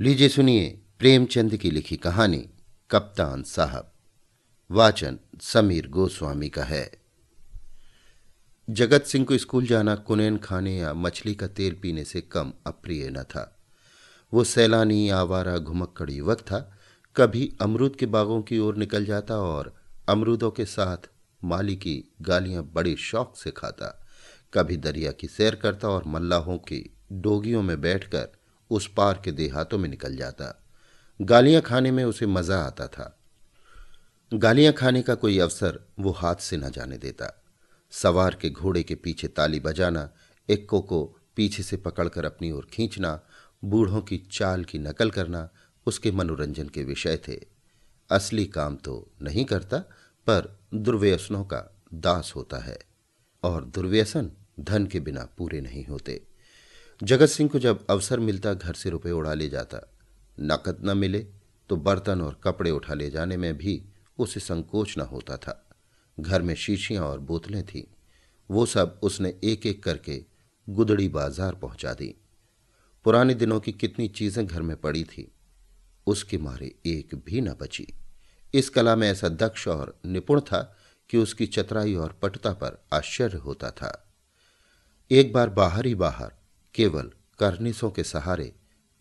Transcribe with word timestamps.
लीजिए 0.00 0.28
सुनिए 0.28 0.80
प्रेमचंद 0.98 1.56
की 1.56 1.70
लिखी 1.70 1.96
कहानी, 1.96 2.48
कप्तान 2.90 3.42
साहब। 3.42 3.92
वाचन 4.70 5.18
समीर 5.40 5.88
गोस्वामी 5.88 6.48
का 6.48 6.64
है। 6.64 6.92
जगत 8.70 9.02
सिंह 9.02 9.24
को 9.24 9.38
स्कूल 9.38 9.66
जाना 9.66 9.94
कुनैन 9.94 10.36
खाने 10.38 10.78
या 10.78 10.94
मछली 10.94 11.34
का 11.34 11.46
तेल 11.46 11.74
पीने 11.74 12.04
से 12.04 12.20
कम 12.20 12.52
अप्रिय 12.66 13.10
न 13.10 13.22
था। 13.22 13.56
वो 14.34 14.44
सैलानी, 14.44 15.08
आवारा, 15.08 15.58
घुमक्कड़ 15.58 16.10
युवक 16.10 16.38
था। 16.38 16.78
कभी 17.16 17.56
अमरूद 17.60 17.96
के 17.96 18.06
बागों 18.06 18.42
की 18.42 18.58
ओर 18.58 18.76
निकल 18.76 19.04
जाता 19.04 19.36
और 19.36 19.76
अमरूदों 20.08 20.50
के 20.50 20.64
साथ 20.64 21.10
माली 21.44 21.76
की 21.76 22.04
गालियाँ 22.22 22.70
बड़े 22.72 22.96
शौक 22.96 23.36
से 23.36 23.50
खाता। 23.50 24.06
कभी 24.54 24.76
दरिया 24.76 25.12
की 25.12 25.26
सैर 25.26 25.54
करता 25.54 25.88
और 25.88 26.04
मल्लाहों 26.06 26.58
की 26.58 26.96
डोगियों 27.12 27.62
में 27.62 27.80
बैठकर 27.80 28.28
उस 28.70 28.90
पार 28.96 29.22
के 29.24 29.32
देहातों 29.32 29.78
में 29.78 29.88
निकल 29.88 30.16
जाता। 30.16 30.62
गालियाँ 31.22 31.62
खाने 31.62 31.90
में 31.90 32.04
उसे 32.04 32.26
मज़ा 32.26 32.58
आता 32.58 32.86
था। 32.86 33.18
गालियाँ 34.34 34.72
खाने 34.72 35.02
का 35.02 35.14
कोई 35.14 35.38
अवसर 35.38 35.80
वो 35.98 36.10
हाथ 36.10 36.36
से 36.36 36.56
न 36.56 36.70
जाने 36.70 36.98
देता। 36.98 37.42
सवार 37.90 38.34
के 38.34 38.50
घोड़े 38.50 38.82
के 38.82 38.94
पीछे 38.94 39.28
ताली 39.28 39.60
बजाना, 39.60 40.10
इक्को 40.48 40.80
को 40.80 41.16
पीछे 41.36 41.62
से 41.62 41.76
पकड़कर 41.76 42.24
अपनी 42.24 42.50
ओर 42.50 42.66
खींचना, 42.72 43.20
बूढ़ों 43.64 44.00
की 44.02 44.18
चाल 44.32 44.64
की 44.64 44.78
नकल 44.78 45.10
करना 45.10 45.48
उसके 45.86 46.10
मनोरंजन 46.10 46.68
के 46.68 46.84
विषय 46.84 47.16
थे। 47.28 47.40
असली 48.10 48.44
काम 48.44 48.76
तो 48.76 49.10
नहीं 49.22 49.44
करता, 49.44 49.78
पर 50.26 50.58
दुर्व्यसनों 50.74 51.44
का 51.44 51.82
दास 51.94 52.32
होता 52.36 52.58
है, 52.58 52.78
और 53.42 53.64
दुर्व्यसन 53.64 54.30
धन 54.60 54.86
के 54.86 55.00
बिना 55.00 55.28
पूरे 55.38 55.60
नहीं 55.60 55.84
होते। 55.84 56.26
जगत 57.00 57.28
सिंह 57.28 57.48
को 57.50 57.58
जब 57.58 57.84
अवसर 57.90 58.20
मिलता, 58.20 58.52
घर 58.54 58.74
से 58.74 58.90
रुपए 58.90 59.10
उड़ा 59.10 59.32
ले 59.34 59.48
जाता। 59.48 59.80
नकद 60.38 60.78
न 60.84 60.96
मिले 60.96 61.18
तो 61.70 61.76
बर्तन 61.76 62.20
और 62.20 62.40
कपड़े 62.44 62.70
उठा 62.70 62.94
ले 62.94 63.08
जाने 63.10 63.36
में 63.36 63.56
भी 63.58 63.82
उसे 64.18 64.40
संकोच 64.40 64.94
न 64.98 65.00
होता 65.02 65.36
था। 65.36 65.62
घर 66.18 66.42
में 66.42 66.54
शीशियाँ 66.54 67.04
और 67.04 67.18
बोतलें 67.20 67.62
थीं। 67.66 67.82
वो 68.50 68.64
सब 68.66 68.98
उसने 69.02 69.34
एक 69.44 69.66
एक 69.66 69.82
करके 69.82 70.20
गुदड़ी 70.68 71.08
बाज़ार 71.08 71.54
पहुँचा 71.54 71.92
दी। 71.92 72.14
पुराने 73.06 73.34
दिनों 73.34 73.60
की 73.60 73.72
कितनी 73.72 74.08
चीज़ें 74.08 74.46
घर 74.46 74.62
में 74.62 74.76
पड़ी 74.76 75.04
थी, 75.04 75.30
उसके 76.06 76.38
मारे 76.38 76.74
एक 76.86 77.14
भी 77.26 77.40
न 77.40 77.54
बची। 77.60 77.86
इस 78.54 78.68
कला 78.70 78.96
में 78.96 79.08
ऐसा 79.10 79.28
दक्ष 79.28 79.68
और 79.68 79.98
निपुण 80.06 80.40
था 80.40 80.62
कि 81.10 81.18
उसकी 81.18 81.46
चतराई 81.46 81.94
और 81.94 82.18
पटता 82.22 82.52
पर 82.52 82.82
आश्चर्य 82.92 83.38
होता 83.38 83.70
था। 83.70 83.92
एक 85.10 85.32
बार 85.32 85.50
बाहर 85.50 85.86
ही 85.86 85.94
बाहर 85.94 86.32
केवल 86.76 87.10
करनिसों 87.38 87.90
के 87.90 88.04
सहारे 88.04 88.52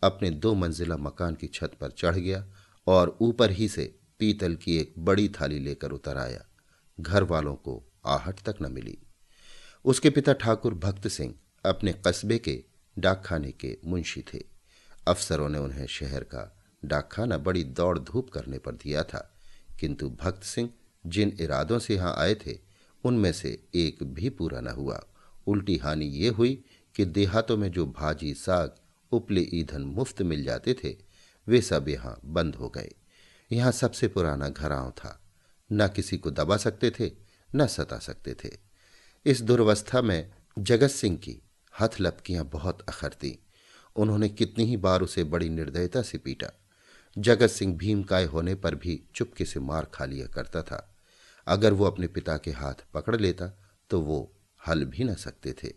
अपने 0.03 0.29
दो 0.29 0.53
मंजिला 0.53 0.97
मकान 0.97 1.35
की 1.35 1.47
छत 1.47 1.71
पर 1.81 1.91
चढ़ 1.91 2.15
गया 2.15 2.45
और 2.87 3.17
ऊपर 3.21 3.51
ही 3.51 3.67
से 3.67 3.95
पीतल 4.19 4.55
की 4.55 4.77
एक 4.77 4.93
बड़ी 4.99 5.27
थाली 5.29 5.59
लेकर 5.59 5.91
उतर 5.91 6.17
आया। 6.17 6.45
घर 6.99 7.23
वालों 7.23 7.55
को 7.55 7.83
आहट 8.05 8.39
तक 8.39 8.55
न 8.61 8.71
मिली। 8.71 8.97
उसके 9.85 10.09
पिता 10.09 10.33
ठाकुर 10.33 10.73
भक्त 10.73 11.07
सिंह 11.07 11.33
अपने 11.65 11.93
कस्बे 12.07 12.37
के 12.37 12.63
डाकखाने 12.99 13.51
के 13.51 13.77
मुंशी 13.85 14.21
थे। 14.21 14.43
अफसरों 15.07 15.49
ने 15.49 15.57
उन्हें 15.57 15.87
शहर 15.87 16.23
का 16.23 16.61
डाकखाना 16.85 17.37
बड़ी 17.37 17.63
दौड़ 17.63 17.99
धूप 17.99 18.29
करने 18.29 18.57
पर 18.57 18.75
दिया 18.75 19.03
था, 19.03 19.35
किंतु 19.79 20.09
भक्त 20.09 20.43
सिंह 20.43 20.69
जिन 21.05 21.37
इरादों 21.39 21.79
से 21.79 21.95
यहाँ 21.95 22.15
आए 22.17 22.35
थे, 22.35 22.57
उनमें 23.03 23.31
से 23.33 23.63
एक 23.75 24.03
भी 24.03 24.29
पूरा 24.29 24.61
न 24.61 24.67
हुआ। 24.67 25.03
उल्टी 25.47 25.77
हानि 25.77 26.05
ये 26.05 26.29
हुई 26.29 26.63
कि 26.95 27.05
देहातों 27.05 27.57
में 27.57 27.71
जो 27.71 27.85
भाजी, 27.85 28.33
साग, 28.33 28.75
उपले, 29.11 29.41
ईंधन 29.41 29.81
मुफ़्त 29.81 30.21
मिल 30.21 30.43
जाते 30.43 30.73
थे, 30.73 30.95
वे 31.47 31.61
सब 31.61 31.89
यहाँ 31.89 32.19
बंद 32.25 32.55
हो 32.55 32.69
गए। 32.69 32.91
यहाँ 33.51 33.71
सबसे 33.71 34.07
पुराना 34.07 34.49
घराव 34.49 34.91
था। 34.91 35.21
न 35.71 35.87
किसी 35.87 36.17
को 36.17 36.31
दबा 36.31 36.57
सकते 36.57 36.91
थे, 36.91 37.11
न 37.55 37.67
सता 37.67 37.99
सकते 37.99 38.33
थे। 38.33 38.49
इस 39.25 39.41
दुर्वस्था 39.41 40.01
में 40.01 40.33
जगत 40.59 40.87
सिंह 40.87 41.17
की 41.17 41.41
हथलपकियाँ 41.81 42.45
बहुत 42.45 42.81
अखरती 42.81 43.39
उन्होंने 43.95 44.29
कितनी 44.29 44.65
ही 44.65 44.77
बार 44.77 45.01
उसे 45.01 45.23
बड़ी 45.23 45.49
निर्दयता 45.49 46.01
से 46.01 46.17
पीटा। 46.17 46.51
जगत 47.17 47.47
सिंह 47.47 47.77
भीमकाय 47.77 48.25
होने 48.25 48.55
पर 48.55 48.75
भी 48.75 49.03
चुपके 49.15 49.45
से 49.45 49.59
मार 49.59 49.85
खा 49.85 50.05
लिया 50.05 50.27
करता 50.27 50.61
था। 50.61 50.95
अगर 51.47 51.73
वो 51.73 51.85
अपने 51.85 52.07
पिता 52.07 52.37
के 52.37 52.51
हाथ 52.51 52.85
पकड़ 52.93 53.15
लेता 53.15 53.47
तो 53.89 54.01
वो 54.01 54.33
हल 54.67 54.85
भी 54.85 55.03
न 55.03 55.15
सकते 55.15 55.53
थे। 55.53 55.67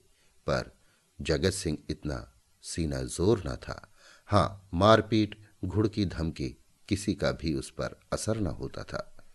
पर 0.46 0.77
जगत 1.20 1.50
सिंह 1.50 1.78
इतना 1.90 2.34
सीना 2.62 3.02
ज़ोर 3.02 3.42
न 3.46 3.56
था। 3.56 3.92
हाँ, 4.26 4.68
मारपीट 4.74 5.40
घुड़की 5.64 6.04
धमकी 6.06 6.48
किसी 6.88 7.14
का 7.14 7.32
भी 7.32 7.54
उस 7.54 7.70
पर 7.70 8.00
असर 8.12 8.40
न 8.40 8.46
होता 8.46 8.82
था। 8.82 9.26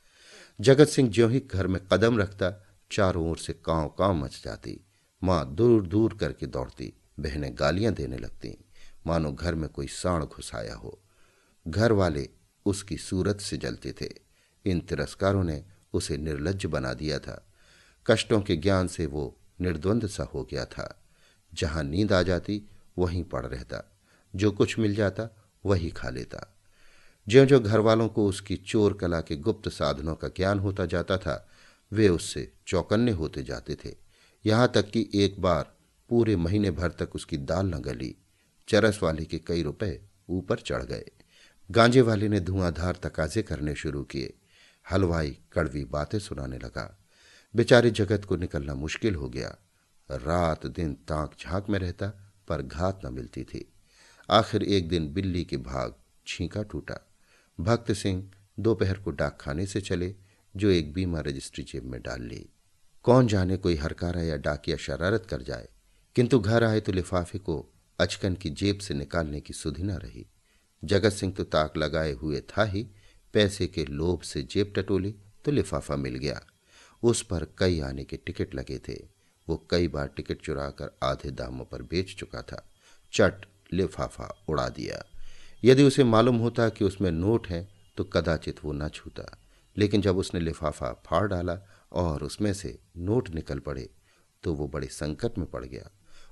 जगत 0.62 0.88
सिंह 0.88 1.10
ज्यों 1.10 1.32
ही 1.32 1.40
घर 1.40 1.68
में 1.68 1.82
कदम 1.94 2.20
रखता, 2.20 2.66
चारों 2.92 3.30
ओर 3.30 3.38
से 3.38 3.54
कांव 3.54 3.88
कांव 3.88 4.14
मच 4.14 4.42
जाती। 4.46 4.86
माँ 5.24 5.56
दूर 5.56 5.88
दूर 5.88 6.14
करके 6.14 6.46
दौड़ती, 6.46 6.94
बहनें 7.20 7.56
गालियाँ 7.60 7.94
देने 7.94 8.18
लगती। 8.18 8.66
मानो 9.08 9.32
घर 9.32 9.56
में 9.56 9.70
कोई 9.70 9.88
साण 9.88 10.26
घुसाया 10.26 10.76
हो। 10.76 11.04
घर 11.68 11.92
वाले 11.92 12.30
उसकी 12.66 12.98
सूरत 12.98 13.40
से 13.40 13.58
जलते 13.58 13.94
थे। 14.02 14.10
इन 14.66 14.80
तिरस्कारों 14.80 15.44
ने 15.44 15.66
उसे 15.94 16.18
निर्लज 16.18 16.66
बना 16.66 16.94
दिया 16.94 17.20
था। 17.20 17.52
कष्टों 18.08 18.42
के 18.42 18.56
ज्ञान 18.56 18.88
से 18.88 19.06
वो 19.06 19.40
निर्द्वंद 19.62 20.08
सा 20.08 20.24
हो 20.24 20.44
गया 20.44 20.66
था। 20.66 21.03
जहाँ 21.54 21.84
नींद 21.84 22.14
आ 22.14 22.22
जाती, 22.22 22.64
वहीं 22.98 23.24
पड़ 23.24 23.46
रहता। 23.46 23.92
जो 24.36 24.52
कुछ 24.52 24.80
मिल 24.80 24.96
जाता, 24.96 25.36
वही 25.66 25.90
खा 25.90 26.10
लेता। 26.10 26.56
ज्यो 27.28 27.46
जो 27.46 27.60
घर 27.60 27.80
वालों 27.80 28.10
को 28.10 28.28
उसकी 28.28 28.56
चोर 28.56 28.94
कला 28.94 29.22
के 29.22 29.36
गुप्त 29.36 29.70
साधनों 29.70 30.16
का 30.16 30.28
ज्ञान 30.28 30.60
होता 30.60 30.86
जाता 30.86 31.18
था, 31.18 31.50
वे 31.92 32.10
उससे 32.10 32.52
चौकन्ने 32.68 33.12
होते 33.12 33.44
जाते 33.44 33.76
थे। 33.76 33.96
यहाँ 34.46 34.72
तक 34.76 34.90
कि 34.90 35.10
एक 35.14 35.42
बार 35.42 35.76
पूरे 36.10 36.36
महीने 36.36 36.72
भर 36.72 36.92
तक 36.92 37.16
उसकी 37.16 37.38
दाल 37.38 37.66
न 37.66 37.72
गली। 37.72 38.16
चरस 38.68 39.00
वाले 39.04 39.26
के 39.26 39.40
कई 39.40 39.64
रुपए 39.64 40.02
ऊपर 40.30 40.60
चढ़ 40.60 40.84
गए। 40.84 41.06
गांजे 41.72 42.02
वाले 42.02 42.30
ने 42.30 42.40
धुआंधार 42.40 43.00
तकाजे 43.04 43.42
करने 43.42 43.76
शुरू 43.76 44.04
किए। 44.04 44.34
हलवाई 44.92 45.38
कड़वी 45.54 45.86
बातें 45.86 46.20
सुनाने 46.20 46.58
लगा। 46.58 46.98
बेचारे 47.56 47.92
जगत 47.92 48.26
को 48.26 48.36
निकलना 48.36 48.76
मुश्किल 48.76 49.16
हो 49.16 49.30
गया। 49.30 49.58
रात 50.16 50.66
दिन 50.66 50.94
ताक 50.94 51.36
झाँक 51.40 51.70
में 51.70 51.80
रहता, 51.80 52.34
पर 52.48 52.62
घात 52.62 53.02
न 53.06 53.14
मिलती 53.14 53.44
थी। 53.44 53.74
आखिर 54.30 54.64
एक 54.64 54.90
दिन 54.90 55.14
बिल्ली 55.14 55.46
के 55.46 55.58
भाग 55.58 55.96
छींका 56.28 56.64
टूटा। 56.64 57.12
भक्त 57.60 57.92
सिंह 57.92 58.32
दोपहर 58.60 58.98
को 58.98 59.12
डाक 59.12 59.38
खाने 59.42 59.66
से 59.66 59.82
चले, 59.82 60.16
जो 60.56 60.70
एक 60.70 60.94
बीमा 60.94 61.20
रजिस्ट्री 61.20 61.64
जेब 61.64 61.84
में 61.84 62.02
डाल 62.02 62.22
ली। 62.22 62.50
कौन 63.04 63.28
जाने 63.28 63.58
कोई 63.58 63.76
हरकारा 63.76 64.22
या 64.22 64.38
डाकिया 64.38 64.78
शरारत 64.78 65.28
कर 65.30 65.42
जाए। 65.42 65.70
किंतु 66.16 66.40
घर 66.40 66.64
आए 66.64 66.80
तो 66.80 66.92
लिफाफे 66.92 67.38
को 67.38 67.74
अचकन 68.00 68.34
की 68.34 68.50
जेब 68.50 68.80
से 68.80 68.94
निकालने 68.94 69.42
की 69.42 69.54
सुधि 69.54 69.84
न 69.84 69.92
रही। 69.92 70.28
जगत 70.84 71.10
सिंह 71.10 71.34
तो 71.34 71.44
ताक 71.44 71.78
लगाए 71.78 72.12
हुए 72.12 72.42
था 72.42 72.64
ही, 72.64 72.88
पैसे 73.34 73.68
के 73.68 73.86
लोभ 73.86 74.22
से 74.22 74.44
जेब 74.44 74.74
टटोली 74.76 75.16
तो 75.46 75.52
लिफाफा 75.52 75.96
मिल 75.96 76.16
गया। 76.16 76.42
उस 77.04 77.22
पर 77.22 77.48
कई 77.58 77.80
आने 77.80 78.04
के 78.04 78.18
टिकट 78.18 78.56
लगे 78.56 78.78
थे। 78.78 79.13
वो 79.50 79.66
कई 79.72 79.88
बार 79.88 80.08
टिकट 80.08 80.42
चुराकर 80.42 80.98
आधे 81.04 81.32
दामों 81.32 81.66
पर 81.66 81.82
बेच 81.82 82.16
चुका 82.16 82.42
था। 82.42 82.64
चट, 83.14 83.46
लिफाफा 83.74 84.44
उड़ा 84.50 84.68
दिया। 84.70 85.04
यदि 85.64 85.84
उसे 85.84 86.04
मालूम 86.04 86.38
होता 86.38 86.70
कि 86.70 86.86
उसमें 86.86 87.10
नोट 87.12 87.48
है 87.48 87.68
तो 87.98 88.04
कदाचित 88.04 88.64
वो 88.66 88.74
न 88.74 88.90
छूता। 88.90 89.40
लेकिन 89.78 90.02
जब 90.02 90.18
उसने 90.18 90.40
लिफाफा 90.40 90.92
फाड़ 91.06 91.28
डाला 91.28 91.58
और 91.92 92.24
उसमें 92.24 92.54
से 92.54 92.78
नोट 92.98 93.30
निकल 93.30 93.60
पड़े 93.60 93.90
तो 94.44 94.54
वो 94.54 94.68
बड़े 94.68 94.88
संकट 94.88 95.38
में 95.38 95.48
पड़ 95.48 95.64
गया। 95.66 95.90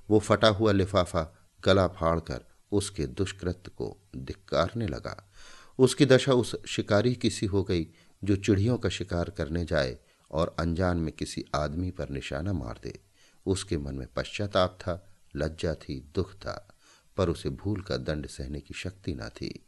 वो 0.10 0.20
फटा 0.20 0.48
हुआ 0.48 0.72
लिफाफा 0.72 1.24
गला 1.66 1.88
फाड़कर 1.88 2.44
उसके 2.72 3.06
दुष्कृत्य 3.08 3.72
को 3.78 3.98
धिक्कारने 4.18 4.88
लगा। 4.88 5.32
उसकी 5.80 6.06
दशा 6.06 6.34
उस 6.34 6.56
शिकारी 6.68 7.14
की 7.16 7.30
सी 7.30 7.46
हो 7.46 7.64
गई, 7.64 7.88
जो 8.24 8.36
चिड़ियों 8.36 8.78
का 8.78 8.90
शिकार 8.90 9.30
करने 9.30 9.64
जाए 9.66 9.98
और 10.32 10.56
अनजान 10.60 10.98
में 10.98 11.14
किसी 11.14 11.46
आदमी 11.56 11.92
पर 11.92 12.10
निशाना 12.10 12.54
मार 12.54 12.80
दे। 12.84 13.00
उसके 13.46 13.78
मन 13.78 13.96
में 13.96 14.08
पश्चाताप 14.08 14.78
था, 14.82 15.08
लज्जा 15.36 15.74
थी, 15.74 16.12
दुख 16.16 16.34
था, 16.34 16.76
पर 17.18 17.30
उसे 17.30 17.50
भूल 17.50 17.82
का 17.82 17.98
दंड 17.98 18.28
सहने 18.28 18.60
की 18.60 18.74
शक्ति 18.74 19.14
न 19.14 19.30
थी। 19.30 19.66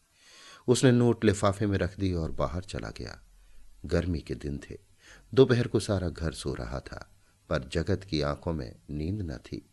उसने 0.67 0.91
नोट 0.91 1.25
लिफाफे 1.25 1.65
में 1.65 1.77
रख 1.77 1.99
दी 1.99 2.13
और 2.13 2.31
बाहर 2.31 2.61
चला 2.61 2.89
गया। 2.89 3.21
गर्मी 3.85 4.19
के 4.19 4.35
दिन 4.35 4.57
थे। 4.57 4.77
दोपहर 5.33 5.67
को 5.67 5.79
सारा 5.79 6.09
घर 6.09 6.31
सो 6.31 6.53
रहा 6.53 6.79
था, 6.79 7.15
पर 7.49 7.63
जगत 7.63 8.03
की 8.03 8.21
आँखों 8.21 8.53
में 8.53 8.75
नींद 8.89 9.21
न 9.21 9.37
थी। 9.37 9.69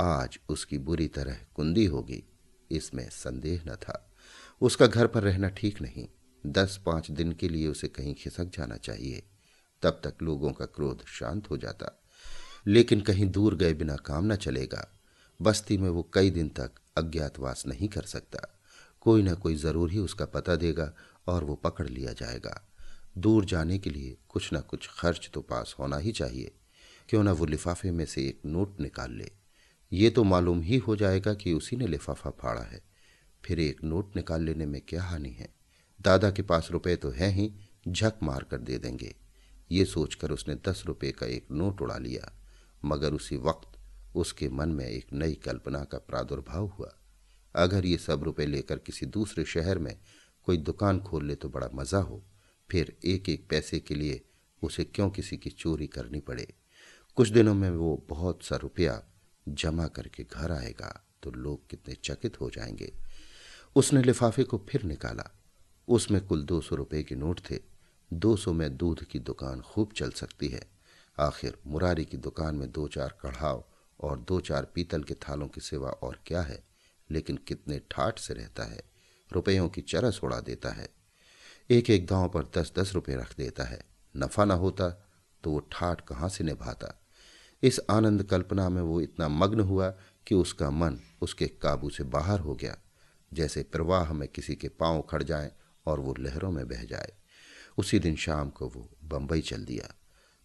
आज 0.00 0.38
उसकी 0.48 0.78
बुरी 0.78 1.08
तरह 1.08 1.38
कुंदी 1.54 1.86
होगी, 1.86 2.24
इसमें 2.70 3.10
संदेह 3.10 3.62
न 3.66 3.74
था। 3.74 4.12
उसका 4.60 4.86
घर 4.86 5.06
पर 5.06 5.22
रहना 5.22 5.48
ठीक 5.48 5.80
नहीं। 5.82 6.08
दस 6.46 6.80
पाँच 6.86 7.10
दिन 7.10 7.32
के 7.32 7.48
लिए 7.48 7.68
उसे 7.68 7.88
कहीं 7.88 8.14
खिसक 8.14 8.44
जाना 8.44 8.76
चाहिए। 8.76 9.22
तब 9.84 10.00
तक 10.04 10.14
लोगों 10.22 10.52
का 10.52 10.64
क्रोध 10.64 11.04
शांत 11.06 11.50
हो 11.50 11.56
जाता। 11.56 12.02
लेकिन 12.66 13.00
कहीं 13.00 13.26
दूर 13.26 13.56
गए 13.56 13.74
बिना 13.74 13.96
काम 13.96 14.32
न 14.32 14.36
चलेगा। 14.36 14.88
बस्ती 15.42 15.78
में 15.78 15.88
वो 15.88 16.10
कई 16.14 16.30
दिन 16.30 16.48
तक 16.48 16.70
अज्ञातवास 16.96 17.66
नहीं 17.66 17.88
कर 17.88 18.02
सकता। 18.02 18.60
कोई 19.00 19.22
ना 19.22 19.34
कोई 19.34 19.54
ज़रूर 19.54 19.90
ही 19.90 19.98
उसका 19.98 20.24
पता 20.24 20.56
देगा 20.56 20.94
और 21.26 21.44
वो 21.44 21.54
पकड़ 21.54 21.88
लिया 21.88 22.12
जाएगा। 22.12 22.68
दूर 23.18 23.44
जाने 23.44 23.78
के 23.78 23.90
लिए 23.90 24.16
कुछ 24.28 24.52
ना 24.52 24.60
कुछ 24.60 24.88
खर्च 24.98 25.30
तो 25.34 25.40
पास 25.40 25.76
होना 25.78 25.96
ही 25.96 26.12
चाहिए। 26.12 26.52
क्यों 27.08 27.22
ना 27.22 27.32
वो 27.32 27.44
लिफाफे 27.44 27.90
में 27.90 28.04
से 28.04 28.26
एक 28.26 28.40
नोट 28.46 28.80
निकाल 28.80 29.12
ले। 29.12 29.30
ये 29.92 30.10
तो 30.10 30.24
मालूम 30.24 30.60
ही 30.60 30.76
हो 30.76 30.96
जाएगा 30.96 31.34
कि 31.34 31.52
उसी 31.52 31.76
ने 31.76 31.86
लिफाफा 31.86 32.30
फाड़ा 32.30 32.62
है। 32.62 32.82
फिर 33.44 33.60
एक 33.60 33.84
नोट 33.84 34.16
निकाल 34.16 34.42
लेने 34.42 34.66
में 34.66 34.80
क्या 34.80 35.02
हानि 35.02 35.30
है? 35.30 35.54
दादा 36.02 36.30
के 36.30 36.42
पास 36.42 36.68
रुपए 36.70 36.96
तो 36.96 37.10
हैं 37.10 37.30
ही, 37.30 37.54
झक 37.88 38.14
मार 38.22 38.44
कर 38.44 38.58
दे 38.58 38.78
देंगे। 38.78 39.14
ये 39.70 39.84
सोचकर 39.84 40.30
उसने 40.30 40.54
दस 40.68 40.82
रुपये 40.86 41.12
का 41.12 41.26
एक 41.26 41.46
नोट 41.50 41.80
उड़ा 41.82 41.96
लिया, 41.98 42.32
मगर 42.84 43.12
उसी 43.12 43.36
वक्त 43.36 43.78
उसके 44.16 44.48
मन 44.48 44.68
में 44.68 44.86
एक 44.86 45.12
नई 45.12 45.34
कल्पना 45.34 45.84
का 45.84 45.98
प्रादुर्भाव 45.98 46.66
हुआ। 46.68 46.94
अगर 47.54 47.86
ये 47.86 47.96
सब 47.96 48.24
रुपए 48.24 48.46
लेकर 48.46 48.78
किसी 48.78 49.06
दूसरे 49.06 49.44
शहर 49.44 49.78
में 49.78 49.96
कोई 50.46 50.56
दुकान 50.56 51.00
खोल 51.00 51.26
ले 51.26 51.34
तो 51.34 51.48
बड़ा 51.48 51.68
मज़ा 51.74 51.98
हो, 51.98 52.22
फिर 52.70 52.96
एक 53.04 53.28
एक 53.28 53.48
पैसे 53.50 53.80
के 53.80 53.94
लिए 53.94 54.20
उसे 54.62 54.84
क्यों 54.84 55.10
किसी 55.10 55.36
की 55.36 55.50
चोरी 55.50 55.86
करनी 55.86 56.20
पड़े? 56.20 56.54
कुछ 57.16 57.28
दिनों 57.28 57.54
में 57.54 57.70
वो 57.70 58.06
बहुत 58.08 58.42
सा 58.42 58.56
रुपया 58.56 59.02
जमा 59.48 59.86
करके 59.86 60.24
घर 60.24 60.52
आएगा 60.52 61.04
तो 61.22 61.30
लोग 61.30 61.68
कितने 61.70 61.94
चकित 61.94 62.40
हो 62.40 62.50
जाएँगे। 62.50 62.92
उसने 63.76 64.02
लिफाफे 64.02 64.44
को 64.44 64.58
फिर 64.70 64.82
निकाला। 64.82 65.30
उसमें 65.88 66.20
कुल 66.26 66.42
दो 66.42 66.60
सौ 66.60 66.76
रुपये 66.76 67.02
के 67.02 67.14
नोट 67.14 67.40
थे। 67.50 67.58
दो 68.12 68.36
सौ 68.36 68.52
में 68.52 68.76
दूध 68.76 69.04
की 69.04 69.18
दुकान 69.18 69.60
खूब 69.60 69.92
चल 69.96 70.10
सकती 70.10 70.48
है। 70.48 70.62
आखिर 71.18 71.58
मुरारी 71.66 72.04
की 72.04 72.16
दुकान 72.16 72.54
में 72.54 72.72
दो 72.72 72.88
चार 72.88 73.18
कढ़ाव 73.22 73.64
और 74.00 74.18
दो 74.18 74.40
चार 74.40 74.64
पीतल 74.64 75.02
के 75.02 75.14
थालों 75.14 75.48
की 75.48 75.60
सेवा 75.60 75.90
और 75.90 76.20
क्या 76.26 76.42
है? 76.42 76.64
लेकिन 77.10 77.36
कितने 77.36 77.78
ठाठ 77.78 78.18
से 78.18 78.34
रहता 78.34 78.64
है। 78.64 78.82
रुपयों 79.32 79.68
की 79.68 79.80
चरस 79.80 80.20
उड़ा 80.24 80.40
देता 80.40 80.68
है। 80.68 80.88
एक 81.70 81.90
एक 81.90 82.06
दांव 82.06 82.28
पर 82.28 82.44
दस 82.44 82.72
दस 82.78 82.92
रुपये 82.94 83.16
रख 83.16 83.36
देता 83.36 83.64
है। 83.64 83.84
नफा 84.16 84.44
न 84.44 84.50
होता 84.50 85.06
तो 85.44 85.50
वो 85.50 85.58
ठाठ 85.58 86.00
कहाँ 86.00 86.28
से 86.28 86.44
निभाता? 86.44 87.00
इस 87.62 87.80
आनंद 87.90 88.22
कल्पना 88.22 88.68
में 88.68 88.82
वो 88.82 89.00
इतना 89.00 89.28
मग्न 89.28 89.60
हुआ 89.60 89.88
कि 90.26 90.34
उसका 90.34 90.70
मन 90.70 90.98
उसके 91.22 91.46
काबू 91.46 91.90
से 91.90 92.04
बाहर 92.04 92.40
हो 92.40 92.54
गया। 92.54 92.76
जैसे 93.32 93.62
प्रवाह 93.62 94.12
में 94.12 94.28
किसी 94.28 94.54
के 94.54 94.68
पाँव 94.68 95.02
खड़ 95.02 95.22
जाए 95.22 95.52
और 95.86 96.00
वो 96.00 96.14
लहरों 96.18 96.50
में 96.50 96.68
बह 96.68 96.84
जाए। 96.84 97.12
उसी 97.78 97.98
दिन 97.98 98.16
शाम 98.16 98.50
को 98.50 98.68
वो 98.68 98.90
बंबई 99.04 99.40
चल 99.40 99.64
दिया। 99.64 99.94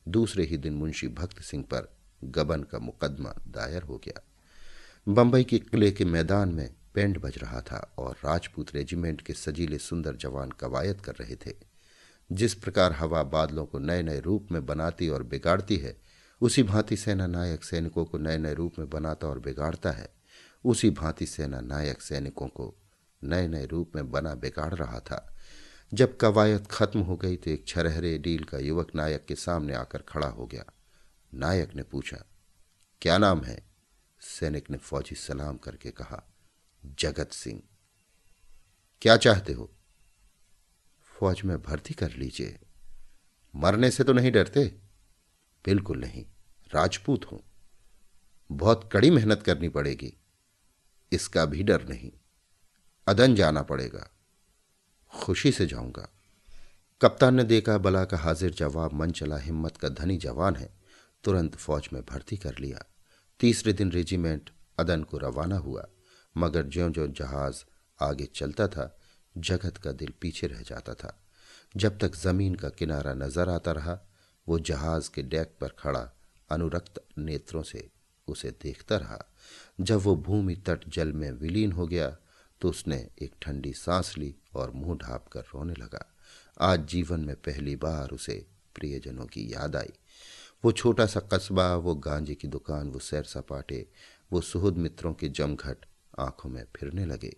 दूसरे 0.08 0.46
ही 0.46 0.58
दिन 0.58 0.74
मुंशी 0.74 1.08
भक्त 1.08 1.42
सिंह 1.42 1.64
पर 1.64 1.98
गबन 2.24 2.64
का 2.64 2.80
मुकदमा 2.80 3.30
दायर 3.30 3.82
हो 3.82 3.98
गया। 3.98 4.22
बंबई 5.10 5.44
के 5.44 5.60
किले 5.60 5.92
के 5.92 6.06
मैदान 6.06 6.50
में 6.50 6.76
बैंड 6.96 7.22
बज 7.22 7.38
रहा 7.38 7.62
था 7.62 7.94
और 7.98 8.16
राजपूत 8.26 8.76
रेजिमेंट 8.76 9.22
के 9.22 9.34
सजीले 9.34 9.78
सुंदर 9.78 10.16
जवान 10.16 10.50
कवायद 10.50 11.02
कर 11.02 11.12
रहे 11.12 11.36
थे। 11.36 11.56
जिस 12.32 12.54
प्रकार 12.54 12.94
हवा 12.94 13.24
बादलों 13.24 13.66
को 13.66 13.80
नए 13.80 14.02
नए 14.02 14.20
रूप 14.20 14.48
में 14.52 14.66
बनाती 14.66 15.10
और 15.10 15.24
बिगाड़ती 15.24 15.78
है, 15.78 16.02
उसी 16.42 16.64
भांति 16.64 16.98
सेना 16.98 17.28
नायक 17.28 17.64
सैनिकों 17.64 18.06
को 18.06 18.18
नए 18.18 18.38
नए 18.38 18.54
रूप 18.54 18.74
में 18.80 18.90
बनाता 18.90 19.28
और 19.28 19.40
बिगाड़ता 19.40 19.92
है। 19.92 20.10
उसी 20.66 20.90
भांति 20.90 21.26
सेना 21.26 21.62
नायक 21.62 22.02
सैनिकों 22.02 22.48
को 22.48 22.76
नए 23.24 23.48
नए 23.48 23.66
रूप 23.66 23.92
में 23.96 24.12
बना 24.12 24.36
बिगाड़ 24.36 24.74
रहा 24.74 25.00
था। 25.00 25.36
जब 25.92 26.18
कवायद 26.18 26.68
खत्म 26.68 27.00
हो 27.00 27.16
गई 27.18 27.36
तो 27.36 27.50
एक 27.52 27.68
छरहरे 27.68 28.18
डील 28.18 28.44
का 28.44 28.58
युवक 28.58 28.94
नायक 28.96 29.26
के 29.26 29.36
सामने 29.36 29.74
आकर 29.74 30.02
खड़ा 30.02 30.28
हो 30.28 30.46
गया। 30.48 30.64
नायक 31.34 31.74
ने 31.76 31.84
पूछा, 31.84 32.18
क्या 33.02 33.18
नाम 33.18 33.42
है? 33.42 33.64
सैनिक 34.22 34.70
ने 34.70 34.78
फौजी 34.78 35.16
सलाम 35.16 35.58
करके 35.58 35.92
कहा, 35.92 36.22
जगत 37.00 37.32
सिंह। 37.32 37.62
क्या 39.02 39.18
चाहते 39.18 39.54
हो? 39.54 39.70
फौज 41.12 41.42
में 41.46 41.62
भर्ती 41.62 41.94
कर 41.94 42.12
लीजिए। 42.12 42.60
मरने 43.54 43.92
से 43.92 44.04
तो 44.04 44.14
नहीं 44.14 44.32
डरते? 44.32 44.66
बिल्कुल 45.66 46.00
नहीं, 46.00 46.26
राजपूत 46.72 47.26
हूँ। 47.32 47.42
बहुत 48.50 48.90
कड़ी 48.94 49.10
मेहनत 49.10 49.44
करनी 49.44 49.70
पड़ेगी। 49.70 50.14
इसका 51.12 51.46
भी 51.46 51.64
डर 51.64 51.88
नहीं। 51.88 52.12
अदन 53.08 53.36
जाना 53.36 53.62
पड़ेगा। 53.64 54.10
खुशी 55.14 55.52
से 55.52 55.66
जाऊँगा। 55.66 56.10
कप्तान 57.02 57.36
ने 57.36 57.44
देखा 57.44 57.78
बला 57.78 58.06
का 58.06 58.18
हाजिर 58.18 58.52
जवाब, 58.52 58.94
मन 58.94 59.12
चला 59.12 59.38
हिम्मत 59.38 59.78
का 59.78 59.90
धनी 59.90 60.18
जवान 60.18 60.56
है। 60.56 60.70
तुरंत 61.24 61.56
फौज 61.56 61.90
में 61.94 62.02
भर्ती 62.06 62.38
कर 62.38 62.56
लिया। 62.60 62.86
तीसरे 63.40 63.74
दिन 63.74 63.92
रेजिमेंट 63.92 64.50
अदन 64.80 65.04
को 65.04 65.18
रवाना 65.18 65.58
हुआ, 65.58 65.88
मगर 66.38 66.68
ज्यो 66.68 66.90
ज्यो 66.90 67.08
जहाज़ 67.08 67.64
आगे 68.02 68.26
चलता 68.26 68.68
था, 68.68 69.00
जगत 69.38 69.78
का 69.78 69.92
दिल 69.92 70.14
पीछे 70.22 70.48
रह 70.48 70.62
जाता 70.62 70.94
था। 70.94 71.24
जब 71.78 71.98
तक 71.98 72.16
ज़मीन 72.16 72.56
का 72.56 72.70
किनारा 72.70 73.14
नज़र 73.14 73.50
आता 73.50 73.72
रहा, 73.72 74.00
वो 74.48 74.60
जहाज़ 74.60 75.10
के 75.12 75.22
डेक 75.22 75.56
पर 75.62 75.68
खड़ा, 75.80 76.12
अनुरक्त 76.50 77.04
नेत्रों 77.18 77.64
से 77.64 77.90
उसे 78.28 78.52
देखता 78.52 78.98
रहा। 78.98 79.26
जब 79.82 79.96
वो 79.96 80.16
भूमि 80.16 80.56
तट 80.56 80.90
जल 80.90 81.12
में 81.12 81.32
विलीन 81.32 81.72
हो 81.72 81.88
गया 81.88 82.18
तो 82.62 82.70
उसने 82.70 83.10
एक 83.22 83.36
ठंडी 83.42 83.74
सांस 83.74 84.18
ली 84.18 84.36
और 84.56 84.72
मुँह 84.72 84.98
ढाप 84.98 85.28
कर 85.28 85.42
रोने 85.42 85.74
लगा। 85.74 86.16
आज 86.62 86.88
जीवन 86.88 87.20
में 87.20 87.36
पहली 87.36 87.76
बार 87.76 88.10
उसे 88.10 88.46
प्रियजनों 88.76 89.26
की 89.26 89.54
याद 89.54 89.76
आई। 89.76 89.90
वो 90.66 90.72
छोटा 90.72 91.06
सा 91.06 91.20
कस्बा, 91.20 91.76
वो 91.76 91.96
गांजे 91.96 92.36
की 92.36 92.48
दुकान, 92.48 92.90
वो 92.90 93.00
सैर 93.00 93.24
सपाटे 93.24 93.88
वो 94.32 94.42
सुहद 94.42 94.78
मित्रों 94.78 95.14
के 95.14 95.30
जमघट 95.30 95.86
आँखों 96.20 96.50
में 96.50 96.66
फिरने 96.76 97.06
लगे। 97.06 97.36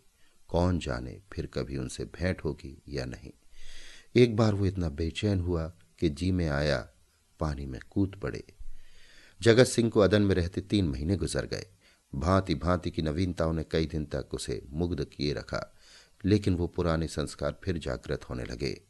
कौन 0.48 0.80
जाने 0.80 1.22
फिर 1.34 1.46
कभी 1.46 1.78
उनसे 1.78 2.06
भेंट 2.06 2.44
होगी 2.44 2.82
या 2.90 3.06
नहीं। 3.06 3.32
एक 4.16 4.36
बार 4.36 4.54
वो 4.54 4.66
इतना 4.66 4.90
बेचैन 4.90 5.40
हुआ 5.40 5.74
कि 6.00 6.10
जी 6.10 6.32
में 6.32 6.50
आया, 6.50 6.90
पानी 7.40 7.66
में 7.66 7.80
कूद 7.90 8.16
पड़े। 8.16 8.44
जगत 9.42 9.64
सिंह 9.64 9.90
को 9.90 10.00
अदन 10.00 10.22
में 10.22 10.36
रहते 10.36 10.62
तीन 10.62 10.88
महीने 10.88 11.16
गुजर 11.16 11.46
गए। 11.46 11.66
भांति 12.16 12.56
भांति 12.56 12.92
की 12.92 13.02
नवीनताओं 13.02 13.54
ने 13.54 13.64
कई 13.64 13.86
दिन 13.86 14.06
तक 14.06 14.30
उसे 14.34 14.66
मुग्ध 14.70 15.06
किए 15.06 15.34
रखा। 15.34 15.76
लेकिन 16.26 16.56
वो 16.56 16.68
पुराने 16.68 17.08
संस्कार 17.08 17.60
फिर 17.64 17.78
जागृत 17.78 18.30
होने 18.30 18.44
लगे। 18.44 18.82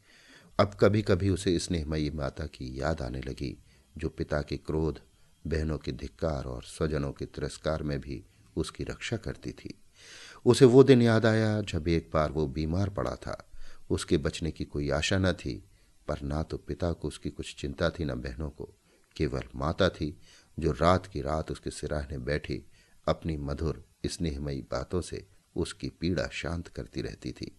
अब 0.60 0.76
कभी 0.80 1.02
कभी 1.02 1.28
उसे 1.28 1.58
स्नेहमयी 1.58 2.10
माता 2.10 2.46
की 2.46 2.80
याद 2.80 3.02
आने 3.02 3.20
लगी, 3.20 3.64
जो 3.98 4.08
पिता 4.08 4.42
के 4.42 4.56
क्रोध, 4.56 5.00
बहनों 5.46 5.78
के 5.78 5.92
धिक्कार 5.92 6.44
और 6.44 6.62
स्वजनों 6.62 7.12
के 7.12 7.26
तिरस्कार 7.26 7.82
में 7.82 8.00
भी 8.00 8.24
उसकी 8.56 8.84
रक्षा 8.84 9.16
करती 9.16 9.52
थी। 9.52 9.78
उसे 10.46 10.64
वो 10.64 10.84
दिन 10.84 11.02
याद 11.02 11.26
आया 11.26 11.60
जब 11.60 11.88
एक 11.88 12.10
बार 12.14 12.30
वो 12.30 12.46
बीमार 12.46 12.90
पड़ा 12.90 13.14
था। 13.14 13.50
उसके 13.90 14.16
बचने 14.16 14.50
की 14.50 14.64
कोई 14.64 14.90
आशा 14.90 15.18
न 15.18 15.32
थी, 15.32 15.64
पर 16.08 16.22
ना 16.22 16.42
तो 16.42 16.56
पिता 16.56 16.92
को 16.92 17.08
उसकी 17.08 17.30
कुछ 17.30 17.54
चिंता 17.54 17.90
थी 17.90 18.04
न 18.04 18.14
बहनों 18.14 18.50
को। 18.50 18.74
केवल 19.16 19.42
माता 19.56 19.88
थी, 19.88 20.18
जो 20.58 20.72
रात 20.72 21.06
की 21.06 21.20
रात 21.20 21.50
उसके 21.50 21.70
सिराहने 21.70 22.18
बैठी 22.18 22.64
अपनी 23.08 23.36
मधुर 23.36 23.84
स्नेहमयी 24.06 24.62
बातों 24.62 25.00
से 25.00 25.28
उसकी 25.56 25.88
पीड़ा 25.88 26.28
शांत 26.32 26.68
करती 26.68 27.02
रहती 27.02 27.32
थी। 27.32 27.56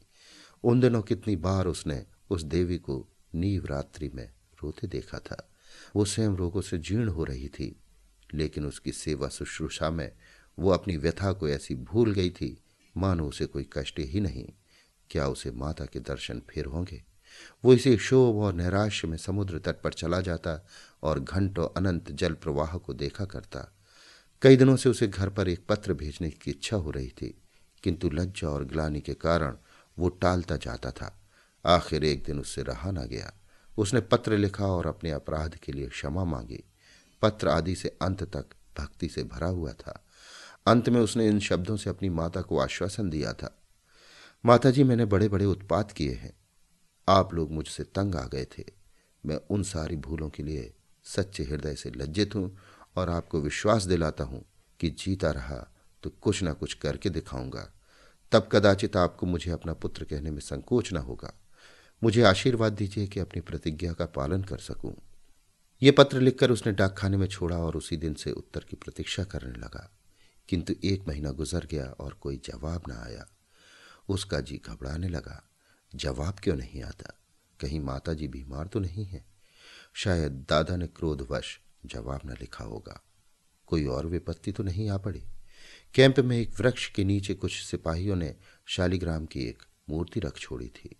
उन 0.63 0.79
दिनों 0.79 1.01
कितनी 1.01 1.35
बार 1.35 1.67
उसने 1.67 2.05
उस 2.29 2.43
देवी 2.43 2.77
को 2.77 3.07
नीव 3.35 3.65
रात्रि 3.65 4.11
में 4.15 4.31
रोते 4.63 4.87
देखा 4.87 5.19
था। 5.19 5.49
वो 5.95 6.05
स्वयं 6.05 6.35
रोगों 6.35 6.61
से 6.61 6.77
जीर्ण 6.77 7.07
हो 7.07 7.23
रही 7.23 7.47
थी, 7.47 7.75
लेकिन 8.33 8.65
उसकी 8.65 8.91
सेवा 8.91 9.27
शुश्रूषा 9.27 9.89
में 9.89 10.11
वो 10.59 10.69
अपनी 10.69 10.97
व्यथा 10.97 11.33
को 11.33 11.49
ऐसी 11.49 11.75
भूल 11.75 12.11
गई 12.11 12.29
थी, 12.29 12.63
मानो 12.97 13.27
उसे 13.27 13.45
कोई 13.45 13.69
कष्ट 13.73 13.99
ही 13.99 14.19
नहीं। 14.19 14.49
क्या 15.09 15.27
उसे 15.27 15.51
माता 15.51 15.85
के 15.85 15.99
दर्शन 15.99 16.41
फिर 16.49 16.65
होंगे? 16.65 17.03
वो 17.65 17.73
इसी 17.73 17.97
शोभ 17.97 18.35
और 18.35 18.53
नैराश्य 18.53 19.07
में 19.07 19.17
समुद्र 19.17 19.59
तट 19.59 19.81
पर 19.81 19.93
चला 19.93 20.21
जाता 20.21 20.67
और 21.03 21.19
घंटों 21.19 21.67
अनंत 21.77 22.11
जल 22.11 22.33
प्रवाह 22.33 22.77
को 22.77 22.93
देखा 22.93 23.25
करता। 23.25 23.75
कई 24.41 24.55
दिनों 24.55 24.75
से 24.75 24.89
उसे 24.89 25.07
घर 25.07 25.29
पर 25.29 25.47
एक 25.47 25.65
पत्र 25.69 25.93
भेजने 25.93 26.29
की 26.29 26.51
इच्छा 26.51 26.77
हो 26.77 26.91
रही 26.91 27.09
थी। 27.09 27.42
किंतु 27.83 28.09
लज्जा 28.09 28.49
और 28.49 28.65
ग्लानी 28.65 29.01
के 29.01 29.13
कारण 29.13 29.57
वो 29.99 30.09
टालता 30.09 30.55
जाता 30.55 30.91
था। 30.91 31.19
आखिर 31.65 32.03
एक 32.03 32.23
दिन 32.23 32.39
उससे 32.39 32.63
रहा 32.63 32.91
ना 32.91 33.05
गया। 33.05 33.33
उसने 33.77 34.01
पत्र 34.01 34.37
लिखा 34.37 34.67
और 34.67 34.87
अपने 34.87 35.11
अपराध 35.11 35.55
के 35.55 35.71
लिए 35.71 35.87
क्षमा 35.87 36.23
मांगी। 36.23 36.63
पत्र 37.21 37.47
आदि 37.47 37.75
से 37.75 37.97
अंत 38.01 38.23
तक 38.23 38.45
भक्ति 38.79 39.09
से 39.09 39.23
भरा 39.23 39.47
हुआ 39.47 39.73
था। 39.73 40.05
अंत 40.67 40.89
में 40.89 41.01
उसने 41.01 41.27
इन 41.27 41.39
शब्दों 41.39 41.77
से 41.77 41.89
अपनी 41.89 42.09
माता 42.09 42.41
को 42.41 42.59
आश्वासन 42.59 43.09
दिया 43.09 43.33
था। 43.33 43.63
माता 44.45 44.71
जी 44.71 44.83
मैंने 44.83 45.05
बड़े 45.05 45.29
बड़े 45.29 45.45
उत्पात 45.45 45.91
किए 45.91 46.13
हैं। 46.13 46.33
आप 47.09 47.33
लोग 47.33 47.51
मुझसे 47.51 47.83
तंग 47.83 48.15
आ 48.15 48.25
गए 48.27 48.47
थे। 48.57 48.63
मैं 49.25 49.39
उन 49.49 49.63
सारी 49.63 49.95
भूलों 49.95 50.29
के 50.29 50.43
लिए 50.43 50.73
सच्चे 51.03 51.43
हृदय 51.43 51.75
से 51.75 51.89
लज्जित 51.89 52.35
हूँ 52.35 52.57
और 52.95 53.09
आपको 53.09 53.41
विश्वास 53.41 53.83
दिलाता 53.83 54.23
हूँ 54.23 54.45
कि 54.79 54.89
जीता 54.89 55.31
रहा 55.31 55.72
तो 56.03 56.09
कुछ 56.09 56.43
ना 56.43 56.53
कुछ 56.53 56.73
करके 56.73 57.09
दिखाऊँगा। 57.09 57.73
तब 58.31 58.49
कदाचित 58.51 58.97
आपको 58.97 59.25
मुझे 59.25 59.51
अपना 59.51 59.73
पुत्र 59.73 60.03
कहने 60.03 60.31
में 60.31 60.39
संकोच 60.39 60.93
न 60.93 60.97
होगा। 60.97 61.33
मुझे 62.03 62.23
आशीर्वाद 62.23 62.73
दीजिए 62.73 63.07
कि 63.07 63.19
अपनी 63.19 63.41
प्रतिज्ञा 63.41 63.93
का 63.93 64.05
पालन 64.05 64.43
कर 64.43 64.57
सकूँ। 64.57 64.95
ये 65.83 65.91
पत्र 65.91 66.19
लिखकर 66.19 66.51
उसने 66.51 66.73
डाकखाने 66.73 67.17
में 67.17 67.27
छोड़ा 67.27 67.57
और 67.57 67.75
उसी 67.75 67.97
दिन 67.97 68.13
से 68.13 68.31
उत्तर 68.31 68.59
की 68.59 68.75
प्रतीक्षा 68.75 69.23
करने 69.23 69.53
लगा। 69.53 69.91
किंतु 70.49 70.73
एक 70.83 71.07
महीना 71.07 71.31
गुजर 71.31 71.65
गया 71.65 71.85
और 71.85 72.13
कोई 72.13 72.37
जवाब 72.37 72.83
ना 72.87 73.03
आया। 73.03 73.25
उसका 74.09 74.39
जी 74.39 74.61
घबराने 74.65 75.07
लगा। 75.07 75.49
जवाब 75.95 76.35
क्यों 76.43 76.55
नहीं 76.55 76.83
आता? 76.83 77.19
कहीं 77.59 77.79
माता 77.79 78.13
जी 78.13 78.27
बीमार 78.27 78.67
तो 78.67 78.79
नहीं 78.79 79.05
है? 79.05 79.25
शायद 79.93 80.31
दादा 80.31 80.75
ने 80.75 80.87
क्रोधवश 80.87 81.59
जवाब 81.85 82.21
न 82.25 82.29
लिखा 82.29 82.63
होगा। 82.63 83.01
कोई 83.67 83.85
और 83.85 84.05
विपत्ति 84.05 84.51
तो 84.51 84.63
नहीं 84.63 84.89
आ 84.89 84.97
पड़ी? 84.97 85.23
कैंप 85.95 86.19
में 86.19 86.37
एक 86.37 86.59
वृक्ष 86.59 86.91
के 86.91 87.03
नीचे 87.03 87.33
कुछ 87.33 87.63
सिपाहियों 87.63 88.15
ने 88.15 88.35
शालिग्राम 88.65 89.25
की 89.25 89.43
एक 89.43 89.63
मूर्ति 89.89 90.19
रख 90.19 90.37
छोड़ी 90.37 90.67
थी। 90.67 90.95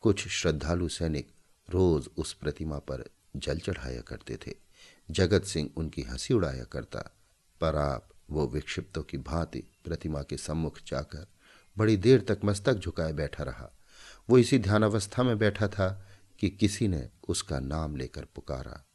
कुछ 0.00 0.28
श्रद्धालु 0.28 0.88
सैनिक 0.88 1.28
रोज 1.70 2.08
उस 2.16 2.32
प्रतिमा 2.32 2.78
पर 2.78 3.04
जल 3.36 3.58
चढ़ाया 3.58 4.00
करते 4.00 4.36
थे। 4.36 4.54
जगत 5.10 5.44
सिंह 5.44 5.70
उनकी 5.76 6.02
हँसी 6.02 6.34
उड़ाया 6.34 6.64
करता। 6.64 7.16
पर 7.60 7.76
आप 7.76 8.08
वो 8.30 8.48
विक्षिप्तों 8.48 9.02
की 9.02 9.18
भांति 9.18 9.58
प्रतिमा 9.84 10.22
के 10.22 10.36
सम्मुख 10.36 10.78
जाकर 10.86 11.26
बड़ी 11.78 11.96
देर 11.96 12.20
तक 12.20 12.40
मस्तक 12.44 12.74
झुकाए 12.74 13.12
बैठा 13.12 13.44
रहा। 13.44 13.70
वो 14.30 14.38
इसी 14.38 14.58
ध्यानावस्था 14.58 15.22
में 15.22 15.38
बैठा 15.38 15.68
था 15.68 16.08
कि 16.38 16.50
किसी 16.50 16.88
ने 16.88 17.08
उसका 17.28 17.60
नाम 17.60 17.96
लेकर 17.96 18.24
पुकारा। 18.24 18.86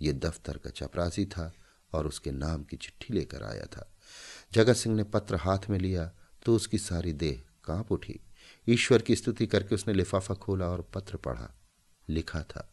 ये 0.00 0.12
दफ्तर 0.12 0.58
का 0.58 0.70
चपरासी 0.70 1.26
था 1.26 1.54
और 1.92 2.06
उसके 2.06 2.30
नाम 2.30 2.64
की 2.64 2.76
चिट्ठी 2.76 3.14
लेकर 3.14 3.42
आया 3.42 3.66
था। 3.66 3.92
जगत 4.52 4.76
सिंह 4.76 4.94
ने 4.96 5.04
पत्र 5.04 5.36
हाथ 5.36 5.68
में 5.70 5.78
लिया 5.78 6.10
तो 6.44 6.54
उसकी 6.56 6.78
सारी 6.78 7.12
देह 7.12 7.42
काँप 7.64 7.92
उठी। 7.92 8.20
ईश्वर 8.68 9.02
की 9.02 9.16
स्तुति 9.16 9.46
करके 9.46 9.74
उसने 9.74 9.94
लिफाफा 9.94 10.34
खोला 10.34 10.66
और 10.66 10.80
पत्र 10.94 11.16
पढ़ा। 11.16 11.48
लिखा 12.08 12.42
था, 12.42 12.72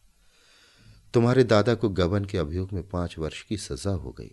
तुम्हारे 1.13 1.43
दादा 1.43 1.75
को 1.75 1.89
गबन 1.89 2.25
के 2.25 2.37
अभियोग 2.37 2.73
में 2.73 2.87
पाँच 2.89 3.17
वर्ष 3.17 3.41
की 3.41 3.57
सजा 3.57 3.91
हो 3.91 4.11
गई। 4.11 4.31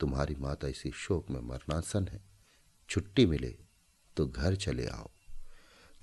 तुम्हारी 0.00 0.34
माता 0.34 0.68
इसी 0.68 0.90
शोक 0.90 1.30
में 1.30 1.40
मरनासन 1.40 2.08
है। 2.08 2.20
छुट्टी 2.88 3.26
मिले 3.26 3.54
तो 4.16 4.26
घर 4.26 4.54
चले 4.54 4.86
आओ। 4.86 5.10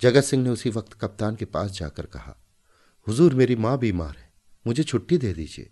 जगत 0.00 0.24
सिंह 0.24 0.42
ने 0.44 0.50
उसी 0.50 0.70
वक्त 0.70 0.92
कप्तान 0.92 1.36
के 1.36 1.44
पास 1.44 1.70
जाकर 1.70 2.06
कहा, 2.06 2.36
हुजूर, 3.06 3.34
मेरी 3.34 3.56
माँ 3.56 3.78
बीमार 3.78 4.16
है, 4.16 4.32
मुझे 4.66 4.82
छुट्टी 4.82 5.18
दे 5.18 5.32
दीजिए। 5.32 5.70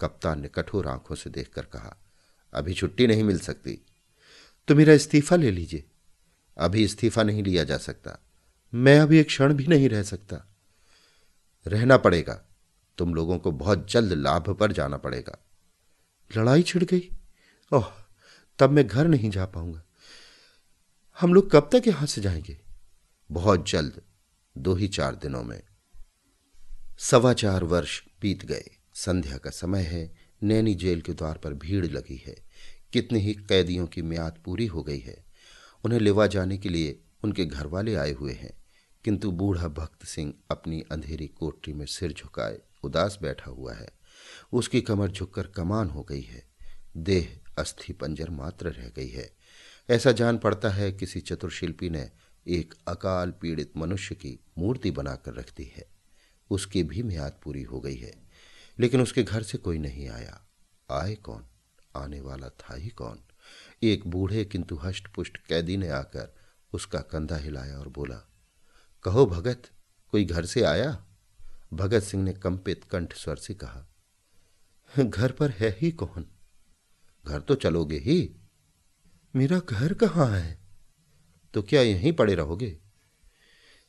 कप्तान 0.00 0.40
ने 0.40 0.48
कठोर 0.48 0.88
आँखों 0.88 1.14
से 1.14 1.30
देखकर 1.30 1.64
कहा, 1.64 1.96
अभी 2.52 2.74
छुट्टी 2.74 3.06
नहीं 3.06 3.24
मिल 3.24 3.38
सकती। 3.38 3.78
तो 4.68 4.74
मेरा 4.74 4.92
इस्तीफा 4.92 5.36
ले 5.36 5.50
लीजिए। 5.50 5.84
अभी 6.58 6.84
इस्तीफा 6.84 7.22
नहीं 7.22 7.42
लिया 7.42 7.64
जा 7.64 7.78
सकता। 7.78 8.18
मैं 8.74 9.00
अभी 9.00 9.18
एक 9.18 9.26
क्षण 9.26 9.54
भी 9.54 9.66
नहीं 9.66 9.88
रह 9.88 10.02
सकता। 10.02 10.56
रहना 11.66 11.96
पड़ेगा। 11.96 12.44
तुम 12.98 13.14
लोगों 13.14 13.38
को 13.38 13.52
बहुत 13.52 13.90
जल्द 13.90 14.12
लाभ 14.12 14.56
पर 14.60 14.72
जाना 14.72 14.96
पड़ेगा। 14.96 15.38
लड़ाई 16.36 16.62
छिड़ 16.62 16.84
गई। 16.84 17.10
ओह, 17.72 17.92
तब 18.58 18.70
मैं 18.70 18.86
घर 18.86 19.08
नहीं 19.08 19.30
जा 19.30 19.46
पाऊँगा। 19.46 19.82
हम 21.20 21.34
लोग 21.34 21.50
कब 21.50 21.70
तक 21.72 21.88
यहाँ 21.88 22.06
से 22.06 22.20
जाएँगे? 22.20 22.60
बहुत 23.30 23.70
जल्द। 23.70 24.02
दो 24.58 24.74
ही 24.74 24.88
चार 24.88 25.14
दिनों 25.14 25.42
में। 25.42 25.62
सवा 26.98 27.32
चार 27.32 27.64
वर्ष 27.64 28.02
बीत 28.20 28.44
गए। 28.44 28.70
संध्या 28.94 29.38
का 29.38 29.50
समय 29.50 29.82
है। 29.82 30.14
नैनी 30.42 30.74
जेल 30.74 31.00
के 31.00 31.12
द्वार 31.12 31.38
पर 31.38 31.54
भीड़ 31.54 31.86
लगी 31.86 32.22
है। 32.26 32.36
कितने 32.96 33.18
ही 33.18 33.34
कैदियों 33.34 33.86
की 33.86 34.02
म्याद 34.02 34.42
पूरी 34.44 34.66
हो 34.66 34.82
गई 34.82 34.98
है। 34.98 35.24
उन्हें 35.84 36.00
लेवा 36.00 36.26
जाने 36.26 36.58
के 36.58 36.68
लिए 36.68 37.00
उनके 37.24 37.44
घर 37.44 37.66
वाले 37.66 37.94
आए 37.94 38.12
हुए 38.12 38.32
हैं। 38.32 38.64
किंतु 39.04 39.30
बूढ़ा 39.30 39.68
भक्त 39.68 40.06
सिंह 40.06 40.34
अपनी 40.50 40.84
अंधेरी 40.92 41.26
कोठरी 41.26 41.72
में 41.72 41.86
सिर 41.86 42.12
झुकाए, 42.12 42.58
उदास 42.82 43.18
बैठा 43.22 43.50
हुआ 43.50 43.74
है। 43.74 43.88
उसकी 44.52 44.80
कमर 44.80 45.10
झुककर 45.10 45.46
कमान 45.46 45.90
हो 45.90 46.02
गई 46.02 46.20
है। 46.20 46.48
देह 46.96 47.40
अस्थि 47.58 47.92
पंजर 47.92 48.30
मात्र 48.30 48.70
रह 48.70 48.88
गई 48.88 49.08
है। 49.08 49.36
ऐसा 49.90 50.12
जान 50.12 50.38
पड़ता 50.38 50.70
है 50.70 50.92
किसी 50.92 51.20
चतुर्शिल्पी 51.20 51.90
ने 51.90 52.10
एक 52.48 52.74
अकाल 52.88 53.30
पीड़ित 53.30 53.72
मनुष्य 53.76 54.14
की 54.14 54.40
मूर्ति 54.58 54.90
बनाकर 54.90 55.34
रख 55.34 55.56
दी 55.56 55.72
है। 55.76 55.86
उसकी 56.50 56.82
भी 56.82 57.02
म्याद 57.02 57.40
पूरी 57.44 57.62
हो 57.62 57.80
गई 57.80 57.96
है। 57.96 58.22
लेकिन 58.80 59.00
उसके 59.00 59.22
घर 59.22 59.42
से 59.42 59.58
कोई 59.58 59.78
नहीं 59.78 60.08
आया। 60.08 60.46
आए 60.90 61.14
कौन? 61.14 61.46
आने 61.96 62.20
वाला 62.20 62.48
था 62.48 62.74
ही 62.74 62.88
कौन? 62.88 63.18
एक 63.82 64.06
बूढ़े 64.06 64.44
किंतु 64.44 64.76
हष्ट 64.76 65.08
पुष्ट 65.08 65.36
कैदी 65.38 65.76
ने 65.76 65.88
आकर 65.88 66.34
उसका 66.72 67.00
कंधा 67.00 67.36
हिलाया 67.36 67.78
और 67.78 67.88
बोला, 67.88 68.16
कहो 69.04 69.26
भगत, 69.26 69.62
कोई 70.12 70.24
घर 70.24 70.44
से 70.44 70.62
आया? 70.62 71.04
भगत 71.72 72.02
सिंह 72.02 72.22
ने 72.24 72.32
कंपित 72.32 72.84
कंठ 72.84 73.14
स्वर 73.14 73.36
से 73.36 73.54
कहा, 73.54 73.86
घर 74.98 75.32
पर 75.32 75.50
है 75.50 75.76
ही 75.80 75.90
कौन? 75.90 76.26
घर 77.24 77.40
तो 77.40 77.54
चलोगे 77.54 77.98
ही। 77.98 78.36
मेरा 79.36 79.58
घर 79.58 79.94
कहाँ 79.94 80.28
है? 80.30 80.58
तो 81.54 81.62
क्या 81.62 81.82
यहीं 81.82 82.12
पड़े 82.12 82.34
रहोगे? 82.34 82.78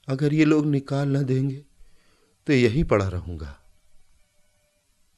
अगर 0.07 0.33
ये 0.33 0.45
लोग 0.45 0.65
निकाल 0.65 1.07
न 1.07 1.23
देंगे 1.23 1.65
तो 2.47 2.53
यहीं 2.53 2.83
पड़ा 2.83 3.07
रहूँगा। 3.07 3.57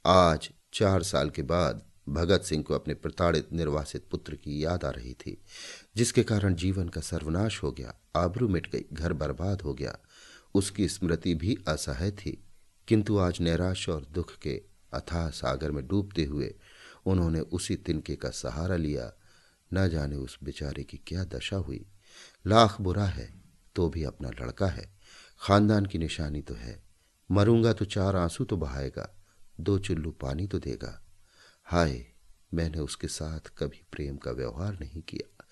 आज 0.06 0.50
चार 0.74 1.04
साल 1.04 1.30
के 1.30 1.42
बाद 1.42 1.89
भगत 2.10 2.42
सिंह 2.42 2.64
को 2.64 2.74
अपने 2.74 2.94
प्रताड़ित 2.94 3.54
निर्वासित 3.54 4.06
पुत्र 4.12 4.36
की 4.36 4.64
याद 4.66 4.86
आ 4.86 4.90
रही 4.90 5.14
थी, 5.14 5.42
जिसके 5.96 6.24
कारण 6.24 6.56
जीवन 6.56 6.90
का 6.90 7.02
सर्वनाश 7.02 7.64
हो 7.64 7.72
गया, 7.72 7.94
आबरू 8.16 8.48
मिट 8.48 8.72
गई, 8.72 8.86
घर 8.94 9.14
बर्बाद 9.14 9.62
हो 9.62 9.74
गया। 9.74 9.98
उसकी 10.54 10.88
स्मृति 10.88 11.36
भी 11.36 11.58
असहाय 11.68 12.12
थी, 12.12 12.44
किंतु 12.88 13.18
आज 13.18 13.42
नैराश 13.42 13.90
और 13.90 14.06
दुख 14.06 14.38
के 14.38 14.62
अथाह 14.94 15.30
सागर 15.30 15.72
में 15.72 15.88
डूबते 15.88 16.24
हुए 16.24 16.56
उन्होंने 17.06 17.40
उसी 17.40 17.76
तिनके 17.76 18.16
का 18.16 18.30
सहारा 18.30 18.76
लिया। 18.76 19.14
न 19.74 19.88
जाने 19.90 20.16
उस 20.16 20.38
बेचारे 20.44 20.84
की 20.84 21.02
क्या 21.08 21.24
दशा 21.24 21.58
हुई। 21.58 21.86
लाख 22.48 22.82
बुरा 22.82 23.06
है 23.06 23.42
तो 23.76 23.90
भी 23.90 24.04
अपना 24.04 24.30
लड़का 24.30 24.68
है। 24.68 24.94
खानदान 25.42 25.86
की 25.86 25.98
निशानी 25.98 26.42
तो 26.42 26.54
है। 26.54 26.84
मरूँगा 27.32 27.74
तो 27.74 27.86
चार 27.86 28.16
आँसू 28.16 28.44
तो 28.44 28.58
बहाएगा, 28.58 29.10
दो 29.60 29.80
चुल्लू 29.80 30.12
पानी 30.12 30.48
तो 30.48 30.60
देगा। 30.60 31.06
हाय, 31.72 32.06
मैंने 32.54 32.80
उसके 32.80 33.08
साथ 33.08 33.40
कभी 33.58 33.82
प्रेम 33.92 34.16
का 34.18 34.32
व्यवहार 34.32 34.78
नहीं 34.82 35.02
किया। 35.02 35.46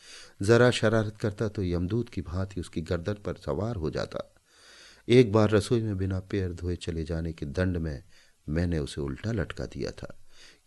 जरा 0.46 0.72
शरारत 0.72 1.18
करता 1.18 1.48
तो 1.48 1.64
यमदूत 1.64 2.10
की 2.10 2.22
भांति 2.22 2.62
उसकी 2.62 2.82
गर्दन 2.82 3.14
पर 3.14 3.36
सवार 3.36 3.76
हो 3.76 3.90
जाता। 3.90 4.36
एक 5.08 5.32
बार 5.32 5.50
रसोई 5.50 5.82
में 5.82 5.98
बिना 5.98 6.20
पैर 6.20 6.54
धोए 6.54 6.76
चले 6.76 7.04
जाने 7.04 7.34
के 7.34 7.46
दंड 7.46 7.78
में 7.78 8.04
मैंने 8.50 8.80
उसे 8.80 9.02
उल्टा 9.02 9.32
लटका 9.32 9.66
दिया 9.66 9.92
था। 9.92 10.20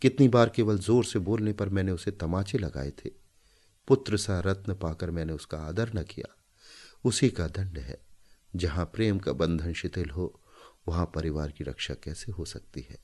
कितनी 0.02 0.28
बार 0.28 0.48
केवल 0.48 0.78
ज़ोर 0.78 1.04
से 1.04 1.18
बोलने 1.18 1.52
पर 1.52 1.68
मैंने 1.68 1.92
उसे 1.92 2.10
तमाचे 2.10 2.58
लगाए 2.58 2.90
थे। 2.90 3.10
पुत्र 3.88 4.16
सा 4.16 4.40
रत्न 4.40 4.74
पाकर 4.74 5.10
मैंने 5.10 5.32
उसका 5.32 5.58
आदर 5.58 5.90
न 5.94 6.02
किया। 6.02 6.34
उसी 7.04 7.30
का 7.30 7.48
दंड 7.48 7.78
है। 7.78 8.00
जहाँ 8.56 8.84
प्रेम 8.84 9.18
का 9.18 9.32
बंधन 9.32 9.72
शिथिल 9.72 10.10
हो, 10.10 10.40
वहाँ 10.88 11.12
परिवार 11.14 11.50
की 11.50 11.64
रक्षा 11.64 11.94
कैसे 11.94 12.32
हो 12.32 12.44
सकती 12.44 12.86
है? 12.90 12.98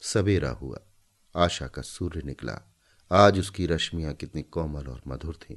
सवेरा 0.00 0.50
हुआ। 0.50 0.80
आशा 1.36 1.68
का 1.68 1.82
सूर्य 1.82 2.22
निकला। 2.24 2.60
आज 3.12 3.38
उसकी 3.38 3.66
रश्मियाँ 3.66 4.14
कितनी 4.14 4.42
कोमल 4.42 4.86
और 4.86 5.02
मधुर 5.06 5.36
थीं। 5.36 5.56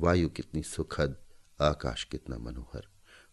वायु 0.00 0.28
कितनी 0.28 0.62
सुखद, 0.62 1.16
आकाश 1.60 2.04
कितना 2.04 2.38
मनोहर। 2.38 2.86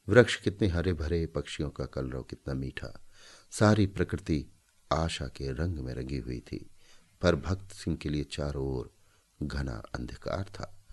वृक्ष 0.10 0.42
कितने 0.42 0.68
हरे 0.68 0.94
भरे 0.94 1.26
पक्षियों 1.26 1.70
का 1.70 1.86
कलरव 1.86 2.24
कितना 2.24 2.54
मीठा। 2.54 3.08
सारी 3.52 3.88
प्रकृति 3.88 4.46
आशा 4.94 5.28
के 5.28 5.52
रंग 5.52 5.80
में 5.80 5.94
रंगी 5.94 6.18
हुई 6.18 6.40
थी, 6.40 6.70
पर 7.22 7.36
भक्त 7.36 7.72
सिंह 7.72 7.98
के 7.98 8.10
लिए 8.10 8.24
चारों 8.24 8.68
ओर 8.68 8.96
घना 9.44 9.84
अंधकार 9.96 10.44
था। 10.44 10.88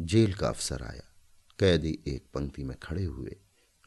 जेल 0.00 0.34
का 0.34 0.48
अफसर 0.48 0.82
आया। 0.82 1.14
कैदी 1.58 1.98
एक 2.06 2.24
पंक्ति 2.34 2.64
में 2.64 2.78
खड़े 2.78 3.04
हुए। 3.04 3.36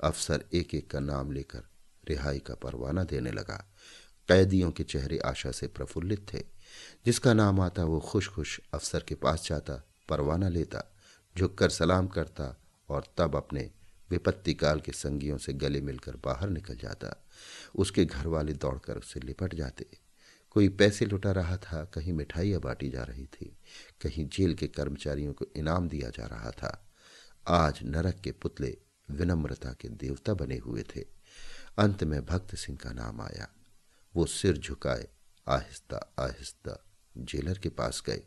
अफसर 0.03 0.45
एक 0.53 0.75
एक 0.75 0.91
का 0.91 0.99
नाम 0.99 1.31
लेकर 1.31 1.63
रिहाई 2.09 2.39
का 2.39 2.55
परवाना 2.55 3.03
देने 3.03 3.31
लगा। 3.31 3.73
कैदियों 4.29 4.71
के 4.71 4.83
चेहरे 4.83 5.17
आशा 5.17 5.51
से 5.51 5.67
प्रफुल्लित 5.67 6.33
थे, 6.33 6.43
जिसका 7.05 7.33
नाम 7.33 7.59
आता 7.59 7.83
वो 7.83 7.99
खुश 7.99 8.27
खुश 8.27 8.61
अफसर 8.73 8.99
के 8.99 9.15
पास 9.15 9.47
जाता, 9.49 9.87
परवाना 10.09 10.49
लेता, 10.49 10.95
झुककर 11.37 11.69
सलाम 11.69 12.07
करता 12.07 12.61
और 12.89 13.13
तब 13.17 13.35
अपने 13.35 13.71
विपत्ति 14.09 14.53
काल 14.53 14.79
के 14.79 14.91
संगियों 14.91 15.37
से 15.37 15.53
गले 15.53 15.81
मिलकर 15.81 16.15
बाहर 16.15 16.49
निकल 16.49 16.75
जाता। 16.75 17.27
उसके 17.75 18.05
घर 18.05 18.27
वाले 18.27 18.53
दौड़कर 18.53 18.97
उससे 18.97 19.19
लिपट 19.19 19.55
जाते। 19.55 19.85
कोई 20.51 20.69
पैसे 20.69 21.05
लुटा 21.05 21.31
रहा 21.31 21.57
था, 21.57 21.85
कहीं 21.85 22.13
मिठाइयाँ 22.13 22.61
बांटी 22.61 22.89
जा 22.89 23.03
रही 23.03 23.25
थी, 23.25 23.57
कहीं 24.01 24.27
जेल 24.27 24.53
के 24.53 24.67
कर्मचारियों 24.67 25.33
को 25.33 25.47
इनाम 25.55 25.89
दिया 25.89 26.09
जा 26.09 26.25
रहा 26.25 26.51
था। 26.51 26.89
आज 27.47 27.79
नरक 27.83 28.15
के 28.15 28.31
पुतले 28.31 28.77
विनम्रता 29.11 29.75
के 29.81 29.89
देवता 29.89 30.33
बने 30.33 30.57
हुए 30.57 30.83
थे। 30.83 31.05
अंत 31.77 32.03
में 32.03 32.25
भक्त 32.25 32.55
सिंह 32.55 32.77
का 32.77 32.91
नाम 32.91 33.21
आया। 33.21 33.47
वो 34.17 34.25
सिर 34.25 34.57
झुकाए, 34.57 35.07
आहिस्ता 35.47 36.13
आहिस्ता 36.19 36.85
जेलर 37.17 37.57
के 37.57 37.69
पास 37.69 38.03
गए 38.05 38.23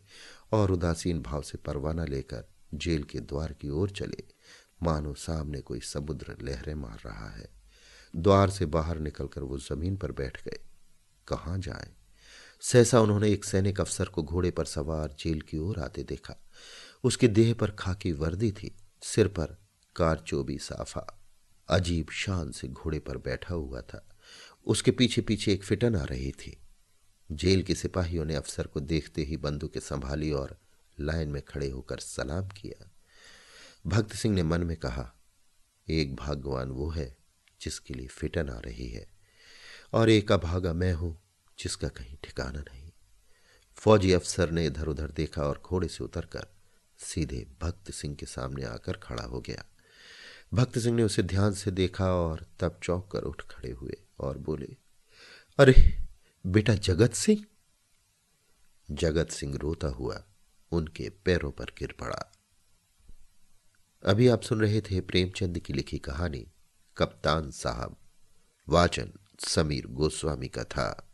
और 0.52 0.70
उदासीन 0.70 1.23
भाव 1.23 1.42
से 1.42 1.59
परवाना 1.59 2.04
लेकर 2.04 2.44
जेल 2.75 3.02
के 3.02 3.20
द्वार 3.20 3.52
की 3.52 3.68
ओर 3.68 3.90
चले। 3.90 4.25
मानो 4.82 5.14
सामने 5.14 5.61
कोई 5.61 5.80
समुद्र 5.80 6.37
लहरें 6.42 6.75
मार 6.75 7.02
रहा 7.06 7.30
है। 7.30 7.50
द्वार 8.16 8.50
से 8.50 8.66
बाहर 8.66 8.99
निकलकर 8.99 9.42
वो 9.42 9.59
ज़मीन 9.59 9.97
पर 9.97 10.12
बैठ 10.12 10.44
गए। 10.44 10.61
कहाँ 11.28 11.59
जाए? 11.59 11.92
सहसा 12.61 13.00
उन्होंने 13.00 13.32
एक 13.32 13.44
सैनिक 13.44 13.80
अफसर 13.80 14.04
को 14.04 14.23
घोड़े 14.23 14.50
पर 14.50 14.64
सवार 14.64 15.16
जेल 15.20 15.40
की 15.40 15.59
ओर 15.59 15.78
आते 15.78 16.02
देखा। 16.02 16.37
उसके 17.04 17.28
देह 17.28 17.54
पर 17.54 17.70
खाकी 17.70 18.12
वर्दी 18.12 18.52
थी, 18.52 18.76
सिर 19.02 19.28
पर 19.28 19.59
कारचोबी 19.97 20.59
साफा। 20.59 21.20
अजीब 21.68 22.11
शान 22.11 22.50
से 22.50 22.68
घोड़े 22.68 22.99
पर 22.99 23.16
बैठा 23.16 23.54
हुआ 23.54 23.80
था। 23.80 24.09
उसके 24.66 24.90
पीछे 24.90 25.20
पीछे 25.20 25.52
एक 25.52 25.64
फिटन 25.64 25.96
आ 25.96 26.04
रही 26.04 26.32
थी। 26.32 26.56
जेल 27.32 27.62
के 27.62 27.74
सिपाहियों 27.74 28.24
ने 28.24 28.34
अफसर 28.34 28.66
को 28.66 28.80
देखते 28.80 29.22
ही 29.22 29.36
बंदूकें 29.36 29.80
संभाली 29.80 30.30
और 30.32 30.60
लाइन 31.00 31.28
में 31.28 31.42
खड़े 31.42 31.68
होकर 31.68 31.98
सलाम 31.98 32.48
किया। 32.48 32.90
भक्त 33.86 34.14
सिंह 34.14 34.34
ने 34.34 34.42
मन 34.42 34.60
में 34.60 34.76
कहा, 34.76 35.14
एक 35.88 36.14
भाग्यवान 36.16 36.70
वो 36.70 36.90
है 36.90 37.16
जिसके 37.60 37.94
लिए 37.94 38.06
फिटन 38.06 38.48
आ 38.48 38.58
रही 38.58 38.88
है 38.88 39.06
और 39.92 40.10
एक 40.10 40.32
अभागा 40.32 40.72
मैं 40.72 40.92
हूँ 40.92 41.22
जिसका 41.58 41.88
कहीं 41.88 42.16
ठिकाना 42.24 42.60
नहीं। 42.60 42.90
फौजी 43.74 44.12
अफसर 44.12 44.50
ने 44.50 44.66
इधर 44.66 44.86
उधर 44.86 45.10
देखा 45.10 45.42
और 45.42 45.62
घोड़े 45.64 45.88
से 45.88 46.04
उतरकर 46.04 46.46
सीधे 46.98 47.46
भक्त 47.62 47.90
सिंह 47.90 48.14
के 48.14 48.26
सामने 48.26 48.64
आकर 48.64 48.96
खड़ा 48.96 49.22
हो 49.22 49.40
गया। 49.40 49.64
भक्त 50.54 50.78
सिंह 50.78 50.96
ने 50.96 51.02
उसे 51.02 51.22
ध्यान 51.22 51.52
से 51.52 51.70
देखा 51.70 52.12
और 52.14 52.46
तब 52.60 52.80
चौंक 52.82 53.08
कर 53.12 53.22
उठ 53.22 53.42
खड़े 53.42 53.70
हुए। 53.70 53.96
और 54.20 54.38
बोले, 54.38 54.76
अरे, 55.58 56.02
बेटा 56.46 56.74
जगत 56.74 57.12
सिंह? 57.12 57.44
जगत 58.90 59.28
सिंह 59.28 59.56
रोता 59.56 59.88
हुआ 59.88 60.24
उनके 60.72 61.10
पैरों 61.10 61.52
पर 61.52 61.64
गिर 61.64 61.96
पड़ा। 62.00 62.32
अभी 64.06 64.28
आप 64.28 64.42
सुन 64.42 64.60
रहे 64.60 64.80
थे 64.80 65.00
प्रेमचंद 65.00 65.58
की 65.58 65.72
लिखी 65.72 65.98
कहानी, 65.98 66.46
कप्तान 66.96 67.50
साहब, 67.50 67.96
वाचन 68.68 69.12
समीर 69.40 69.86
गोस्वामी 69.86 70.48
का 70.48 70.64
था। 70.64 71.09